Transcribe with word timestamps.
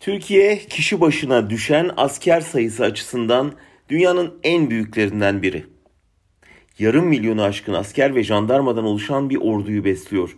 Türkiye 0.00 0.58
kişi 0.58 1.00
başına 1.00 1.50
düşen 1.50 1.90
asker 1.96 2.40
sayısı 2.40 2.84
açısından 2.84 3.52
dünyanın 3.88 4.34
en 4.42 4.70
büyüklerinden 4.70 5.42
biri. 5.42 5.66
Yarım 6.78 7.06
milyonu 7.06 7.42
aşkın 7.42 7.74
asker 7.74 8.14
ve 8.14 8.22
jandarmadan 8.22 8.84
oluşan 8.84 9.30
bir 9.30 9.36
orduyu 9.36 9.84
besliyor. 9.84 10.36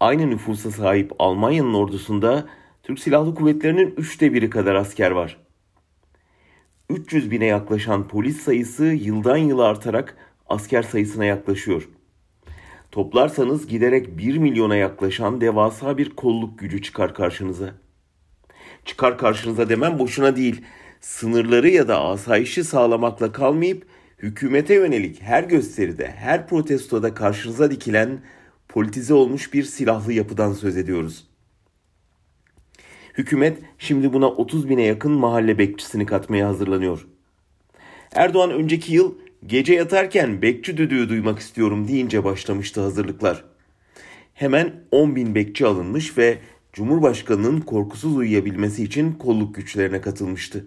Aynı 0.00 0.30
nüfusa 0.30 0.70
sahip 0.70 1.12
Almanya'nın 1.18 1.74
ordusunda 1.74 2.46
Türk 2.82 2.98
Silahlı 2.98 3.34
Kuvvetleri'nin 3.34 3.94
üçte 3.96 4.32
biri 4.32 4.50
kadar 4.50 4.74
asker 4.74 5.10
var. 5.10 5.36
300 6.88 7.30
bine 7.30 7.46
yaklaşan 7.46 8.08
polis 8.08 8.40
sayısı 8.40 8.84
yıldan 8.84 9.36
yıla 9.36 9.64
artarak 9.64 10.16
asker 10.48 10.82
sayısına 10.82 11.24
yaklaşıyor. 11.24 11.88
Toplarsanız 12.90 13.66
giderek 13.66 14.18
1 14.18 14.38
milyona 14.38 14.76
yaklaşan 14.76 15.40
devasa 15.40 15.98
bir 15.98 16.10
kolluk 16.10 16.58
gücü 16.58 16.82
çıkar 16.82 17.14
karşınıza. 17.14 17.74
Çıkar 18.84 19.18
karşınıza 19.18 19.68
demem 19.68 19.98
boşuna 19.98 20.36
değil. 20.36 20.64
Sınırları 21.00 21.68
ya 21.68 21.88
da 21.88 22.00
asayişi 22.04 22.64
sağlamakla 22.64 23.32
kalmayıp 23.32 23.86
hükümete 24.18 24.74
yönelik 24.74 25.22
her 25.22 25.44
gösteride, 25.44 26.06
her 26.16 26.48
protestoda 26.48 27.14
karşınıza 27.14 27.70
dikilen 27.70 28.20
politize 28.68 29.14
olmuş 29.14 29.54
bir 29.54 29.62
silahlı 29.62 30.12
yapıdan 30.12 30.52
söz 30.52 30.76
ediyoruz. 30.76 31.26
Hükümet 33.18 33.58
şimdi 33.78 34.12
buna 34.12 34.26
30 34.28 34.68
bine 34.68 34.82
yakın 34.82 35.12
mahalle 35.12 35.58
bekçisini 35.58 36.06
katmaya 36.06 36.48
hazırlanıyor. 36.48 37.06
Erdoğan 38.14 38.50
önceki 38.50 38.94
yıl 38.94 39.14
gece 39.46 39.74
yatarken 39.74 40.42
bekçi 40.42 40.76
düdüğü 40.76 41.08
duymak 41.08 41.38
istiyorum 41.38 41.88
deyince 41.88 42.24
başlamıştı 42.24 42.80
hazırlıklar. 42.80 43.44
Hemen 44.34 44.72
10 44.90 45.16
bin 45.16 45.34
bekçi 45.34 45.66
alınmış 45.66 46.18
ve 46.18 46.38
Cumhurbaşkanının 46.72 47.60
korkusuz 47.60 48.16
uyuyabilmesi 48.16 48.84
için 48.84 49.12
kolluk 49.12 49.54
güçlerine 49.54 50.00
katılmıştı. 50.00 50.66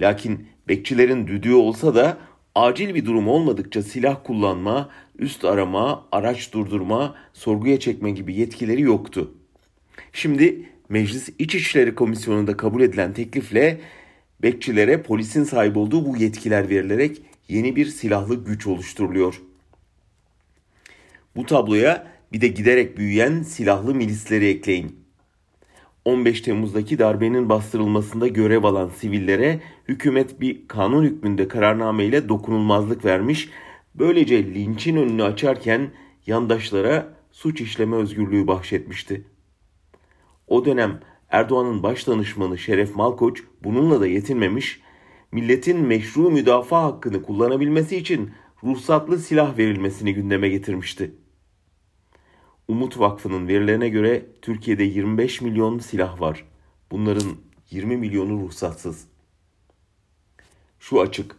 Lakin 0.00 0.46
bekçilerin 0.68 1.26
düdüğü 1.26 1.54
olsa 1.54 1.94
da 1.94 2.18
acil 2.54 2.94
bir 2.94 3.06
durum 3.06 3.28
olmadıkça 3.28 3.82
silah 3.82 4.24
kullanma, 4.24 4.90
üst 5.18 5.44
arama, 5.44 6.06
araç 6.12 6.52
durdurma, 6.52 7.14
sorguya 7.32 7.80
çekme 7.80 8.10
gibi 8.10 8.34
yetkileri 8.34 8.82
yoktu. 8.82 9.34
Şimdi 10.12 10.68
Meclis 10.88 11.28
İçişleri 11.38 11.94
Komisyonu'nda 11.94 12.56
kabul 12.56 12.82
edilen 12.82 13.12
teklifle 13.12 13.80
bekçilere 14.42 15.02
polisin 15.02 15.44
sahip 15.44 15.76
olduğu 15.76 16.06
bu 16.06 16.16
yetkiler 16.16 16.68
verilerek 16.68 17.22
yeni 17.48 17.76
bir 17.76 17.86
silahlı 17.86 18.44
güç 18.44 18.66
oluşturuluyor. 18.66 19.42
Bu 21.36 21.46
tabloya 21.46 22.17
bir 22.32 22.40
de 22.40 22.48
giderek 22.48 22.98
büyüyen 22.98 23.42
silahlı 23.42 23.94
milisleri 23.94 24.48
ekleyin. 24.48 24.96
15 26.04 26.40
Temmuz'daki 26.40 26.98
darbenin 26.98 27.48
bastırılmasında 27.48 28.28
görev 28.28 28.64
alan 28.64 28.88
sivillere 28.88 29.60
hükümet 29.88 30.40
bir 30.40 30.68
kanun 30.68 31.04
hükmünde 31.04 31.48
kararnameyle 31.48 32.28
dokunulmazlık 32.28 33.04
vermiş, 33.04 33.48
böylece 33.94 34.54
linçin 34.54 34.96
önünü 34.96 35.22
açarken 35.22 35.90
yandaşlara 36.26 37.14
suç 37.32 37.60
işleme 37.60 37.96
özgürlüğü 37.96 38.46
bahşetmişti. 38.46 39.24
O 40.46 40.64
dönem 40.64 41.00
Erdoğan'ın 41.30 41.82
baş 41.82 42.06
danışmanı 42.06 42.58
Şeref 42.58 42.96
Malkoç 42.96 43.42
bununla 43.64 44.00
da 44.00 44.06
yetinmemiş, 44.06 44.80
milletin 45.32 45.78
meşru 45.78 46.30
müdafaa 46.30 46.82
hakkını 46.82 47.22
kullanabilmesi 47.22 47.96
için 47.96 48.30
ruhsatlı 48.64 49.18
silah 49.18 49.58
verilmesini 49.58 50.14
gündeme 50.14 50.48
getirmişti. 50.48 51.14
Umut 52.68 52.98
Vakfı'nın 52.98 53.48
verilerine 53.48 53.88
göre 53.88 54.26
Türkiye'de 54.42 54.82
25 54.82 55.40
milyon 55.40 55.78
silah 55.78 56.20
var. 56.20 56.44
Bunların 56.90 57.36
20 57.70 57.96
milyonu 57.96 58.40
ruhsatsız. 58.40 59.04
Şu 60.78 61.00
açık. 61.00 61.36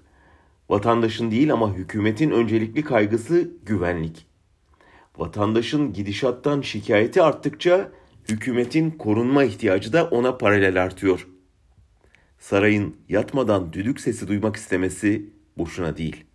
Vatandaşın 0.70 1.32
değil 1.32 1.54
ama 1.54 1.74
hükümetin 1.74 2.32
öncelikli 2.32 2.84
kaygısı 2.84 3.52
güvenlik. 3.66 4.28
Vatandaşın 5.18 5.94
gidişattan 5.94 6.62
şikayeti 6.62 7.22
arttıkça 7.22 7.92
hükümetin 8.30 8.92
korunma 8.92 9.44
ihtiyacı 9.44 9.94
da 9.94 10.06
ona 10.06 10.38
paralel 10.38 10.84
artıyor. 10.84 11.28
Sarayın 12.39 12.95
yatmadan 13.10 13.73
düdük 13.73 14.00
sesi 14.00 14.28
duymak 14.28 14.56
istemesi 14.56 15.30
boşuna 15.58 15.98
değil. 15.98 16.29